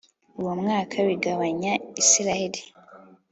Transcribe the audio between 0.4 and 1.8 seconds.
mwaka bigabanya